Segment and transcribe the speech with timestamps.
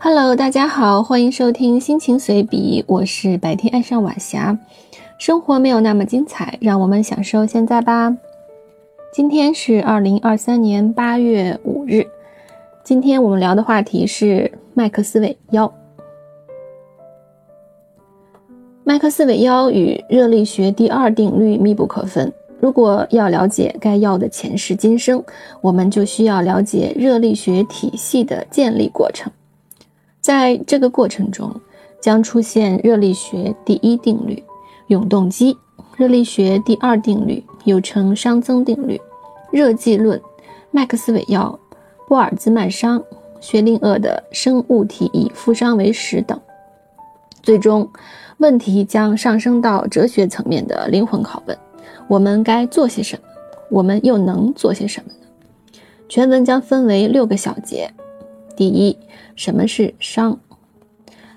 [0.00, 4.56] Hello，大家好，欢迎收听心情随笔，我是白天爱上晚霞。
[5.18, 8.16] 生活没有那么精彩，让我们享受现在吧。
[9.12, 12.06] 今天是二零二三年八月五日，
[12.84, 15.70] 今天我们聊的话题是麦克斯韦妖。
[18.84, 22.32] 麦克斯韦妖与热力学第二定律密不可分。
[22.60, 25.20] 如果要了解该药的前世今生，
[25.60, 29.32] 我们就需要了解热力学体系的建立过程。
[30.28, 31.58] 在这个过程中，
[32.02, 34.44] 将出现热力学第一定律——
[34.88, 35.56] 永动机；
[35.96, 38.98] 热力学第二定律又称熵增定律；
[39.50, 40.20] 热寂论、
[40.70, 41.58] 麦克斯韦妖、
[42.06, 43.02] 波尔兹曼熵、
[43.40, 46.38] 薛定谔的生物体以负熵为食等。
[47.42, 47.90] 最终，
[48.36, 51.56] 问题将上升到哲学层面的灵魂拷问：
[52.06, 53.22] 我们该做些什么？
[53.70, 55.80] 我们又能做些什么呢？
[56.06, 57.90] 全文将分为六个小节。
[58.58, 58.98] 第一，
[59.36, 60.36] 什么是熵？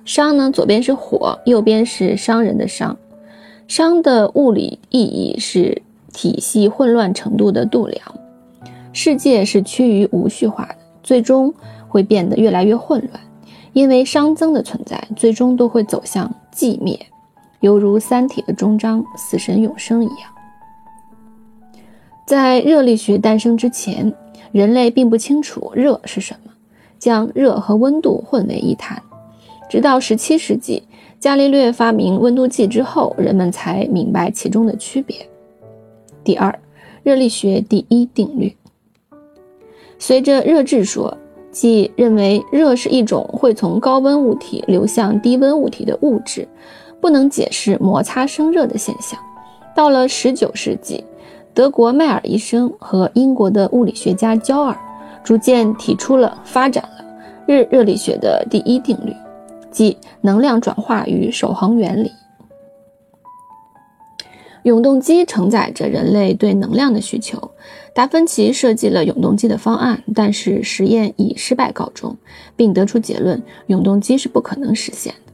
[0.04, 0.50] 熵呢？
[0.50, 2.98] 左边是火，右边是商人的商。
[3.68, 8.02] 熵的物理意义是体系混乱程度的度量。
[8.92, 11.54] 世界是趋于无序化的，最终
[11.88, 13.22] 会变得越来越混乱。
[13.73, 17.00] 因为熵增的存在，最终都会走向寂灭，
[17.60, 20.17] 犹如《三体》的终章“死神永生”一样。
[22.26, 24.12] 在热力学诞生之前，
[24.52, 26.51] 人类并不清楚热是什么，
[27.02, 29.04] 将热和温度混为一谈。
[29.70, 30.84] 直到17世纪，
[31.20, 35.18] 伽利略发明温度计之后，人们才明白其中的区别。
[36.24, 36.58] 第二，
[37.04, 38.56] 热力学第一定律。
[40.00, 41.18] 随着热质说。
[41.52, 46.48] 即认为热是一种会从高温物体流向低温物体的物质，
[47.02, 49.20] 不能解释摩擦生热的现象。
[49.76, 51.04] 到了19世纪，
[51.54, 54.78] 德国迈尔医生和英国的物理学家焦耳
[55.26, 56.82] 逐渐提出了、发展
[57.52, 59.14] 热热力学的第一定律，
[59.70, 62.10] 即能量转化与守恒原理。
[64.64, 67.52] 永动机承载着人类对能量的需求。
[67.94, 72.16] 达芬奇设计了永动机的方案，但是实验以失败告终，
[72.56, 75.34] 并得出结论：永动机是不可能实现的。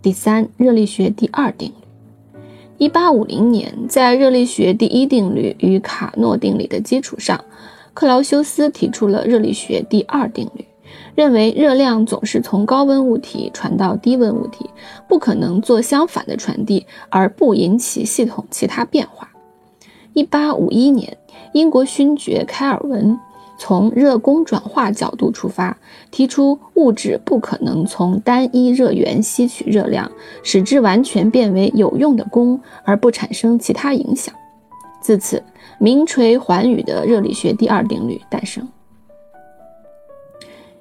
[0.00, 2.38] 第三，热力学第二定律。
[2.78, 7.44] 一八五零年，在热力学第一定律与卡诺定理的基础上，
[7.94, 10.64] 克劳修斯提出了热力学第二定律。
[11.14, 14.68] 认为热量总是从高温物体传到低温物体，
[15.08, 19.28] 不可能做相反的传递而不引起系统其他变化。
[20.12, 21.16] 一八五一年，
[21.52, 23.18] 英国勋爵开尔文
[23.58, 25.76] 从热功转化角度出发，
[26.10, 30.10] 提出物质不可能从单一热源吸取热量，
[30.42, 34.34] 使之完全变为有用的功而不产生其他影响。
[35.00, 35.42] 自此，
[35.78, 38.66] 名垂寰宇的热力学第二定律诞生。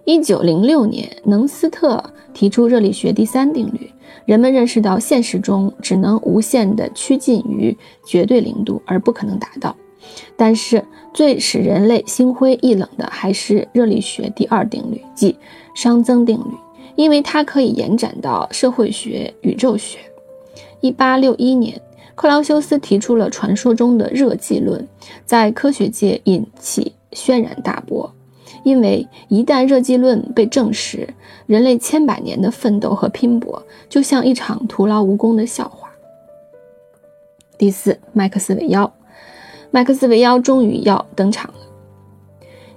[0.09, 2.03] 一九零六年，能斯特
[2.33, 3.91] 提出热力学第三定律，
[4.25, 9.75] 人们认识到现实中只能无限地趋近于绝对零度，而不可能达到。
[10.35, 10.83] 但是，
[11.13, 15.37] 最使人类心灰意冷的还是热力学第二定律，即
[15.75, 16.55] 熵增定律，
[16.95, 19.99] 因为它可以延展到社会学、宇宙学。
[20.81, 21.79] 一八六一年，
[22.15, 24.87] 克劳修斯提出了传说中的热寂论，
[25.23, 28.11] 在科学界引起轩然大波。
[28.63, 31.07] 因为一旦热寂论被证实，
[31.45, 35.89] 人类千百年的奋斗和拼搏就像一场徒劳无功的笑话。
[37.57, 38.93] 第四，麦克斯韦妖，
[39.71, 41.59] 麦克斯韦妖终于要登场了。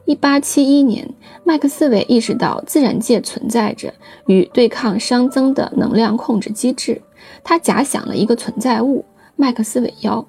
[0.05, 1.09] 一八七一年，
[1.45, 3.95] 麦克斯韦意识到自然界存在着
[4.27, 7.01] 与对抗熵增的能量控制机制，
[7.45, 9.05] 他假想了一个存在物——
[9.37, 10.27] 麦克斯韦妖，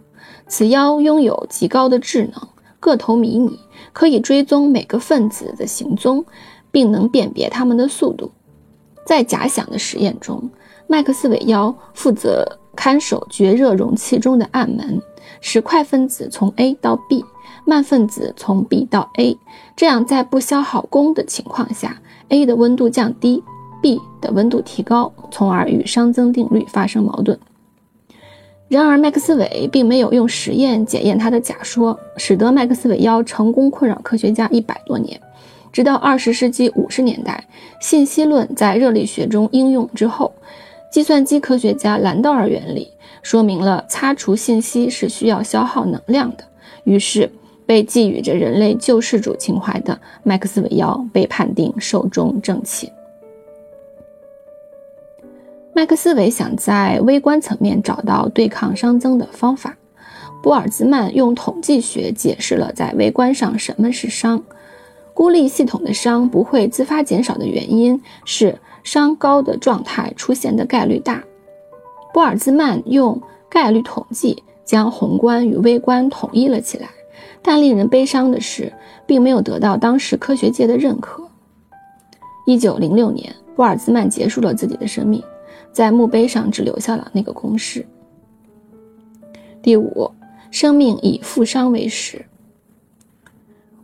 [0.48, 2.48] 此妖拥有极高的智能。
[2.84, 3.58] 个头迷你，
[3.94, 6.26] 可以追踪每个分子的行踪，
[6.70, 8.32] 并能辨别它们的速度。
[9.06, 10.50] 在假想的实验中，
[10.86, 15.02] 麦克斯韦妖负责看守绝热容器中的暗门，
[15.40, 17.24] 使快分子从 A 到 B，
[17.66, 19.38] 慢分子从 B 到 A。
[19.78, 23.42] 这样，在不消耗功的情况下，A 的温度降低
[23.82, 27.40] ，B 的温度提高，从而与熵增定律发生矛盾。
[28.74, 35.22] 然而，麦克斯韦并没有用实验检验他的假说，使得麦克斯韦妖成功困扰科学家一百多年。
[35.72, 37.46] 直到二十世纪五十年代，
[37.80, 40.34] 信息论在热力学中应用之后，
[40.92, 42.88] 计算机科学家兰道尔原理
[43.22, 46.44] 说明了擦除信息是需要消耗能量的。
[46.84, 47.32] 于是，
[47.68, 52.90] 被寄予着人类救世主情怀的麦克斯韦妖被判定寿终正寝。
[55.76, 59.76] 麦克斯韦想在微观层面找到对抗熵增的方法，
[60.44, 64.40] 波尔兹曼用统计学解释了在微观上什么是熵。
[65.16, 71.24] 孤立系统的熵不会自发减少的原因是熵高的状态出现的概率大。
[72.14, 76.88] 波尔兹曼用概率统计将宏观与微观统一了起来，
[77.42, 78.72] 但令人悲伤的是，
[79.08, 81.24] 并没有得到当时科学界的认可。
[82.46, 85.24] 一九零六年，波尔兹曼结束了自己的生命，
[85.74, 87.86] 在墓碑上只留下了那个公式。
[89.62, 90.12] 第五，
[90.52, 92.26] 生命以负熵为食。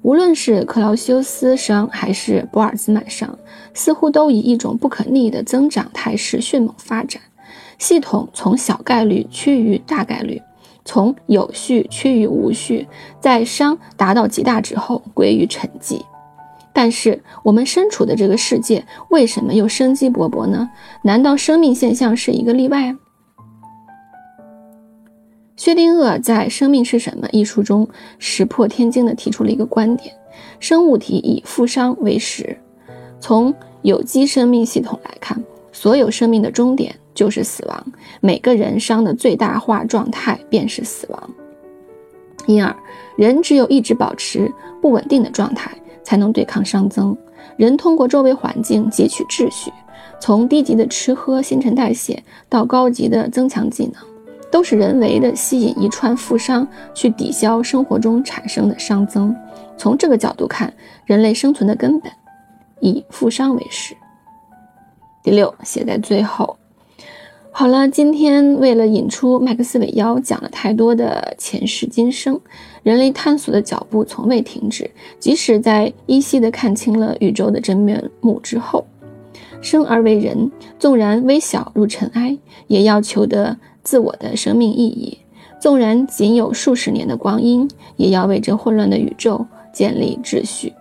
[0.02, 3.28] 无论是克劳修斯熵还是博尔兹曼熵，
[3.74, 7.22] 似乎都以一种不可逆的增长态势迅猛发展。
[7.78, 10.42] 系统从小概率趋于大概率，
[10.86, 12.88] 从有序趋于无序，
[13.20, 16.02] 在熵达到极大之后归于沉寂。
[16.82, 20.70] 但是我们身处的这个世界为什么又生机勃勃呢？
[21.02, 22.96] 难道生命现象是一个例外？
[25.58, 27.86] 薛定谔在《生命是什么》一书中
[28.18, 30.16] 石破天惊地提出了一个观点：
[30.62, 32.58] 生物体以负熵为食。
[33.20, 35.38] 从有机生命系统来看，
[35.74, 37.86] 所有生命的终点就是死亡，
[38.22, 41.30] 每个人熵的最大化状态便是死亡。
[42.48, 42.74] 因而，
[43.18, 44.50] 人只有一直保持
[44.82, 45.70] 不稳定的状态，
[46.04, 47.16] 才能对抗熵增。
[47.58, 49.72] 人通过周围环境汲取秩序，
[50.20, 53.96] 从低级的吃喝、新陈代谢到高级的增强技能。
[54.52, 59.36] 都是人为的吸引一串负熵去抵消生活中产生的熵增。
[59.78, 60.74] 从这个角度看，
[61.06, 62.12] 人类生存的根本
[62.80, 63.96] 以负熵为食。
[65.22, 66.59] 第六，写在最后。
[67.52, 72.40] 好了，今天为了引出麦克斯韦妖，讲了太多的前世今生，
[72.84, 78.86] 人类探索的脚步从未停止，即使在依稀的看清了宇宙的真面目之后，
[79.62, 82.38] 生而为人，纵然微小如尘埃，
[82.68, 83.58] 也要求得。
[83.82, 85.18] 自我的生命意义，
[85.60, 89.44] 纵然仅有数十年的光阴，也要为这混乱的宇宙
[89.74, 90.74] 建立秩序。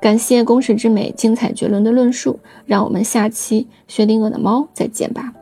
[0.00, 5.32] 感谢公式之美精彩绝伦的论述，让我们下期薛定谔的猫再见吧。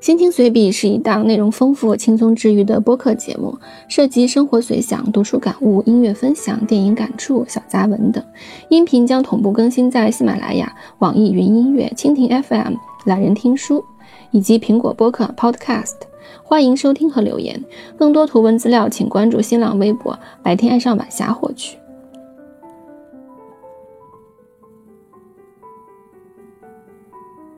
[0.00, 8.24] 心情随笔是一档内容丰富、轻松治愈的播客节目，涉及生活随想、读书感悟、音乐分享、电影感触、小杂文等。
[8.70, 12.76] 音频将同步更新在喜马拉雅、网易云音乐、蜻蜓 FM。
[13.04, 13.84] 懒人听书
[14.30, 15.96] 以及苹果播客 Podcast，
[16.42, 17.62] 欢迎收听和留言。
[17.98, 21.76] 更多图文资料，请关注新浪微博“白天爱上晚霞”获取。